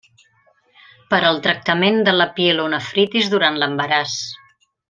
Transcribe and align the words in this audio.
Per 1.11 1.19
al 1.27 1.37
tractament 1.47 2.01
de 2.09 2.17
la 2.17 2.29
pielonefritis 2.39 3.33
durant 3.37 3.63
l'embaràs. 3.65 4.21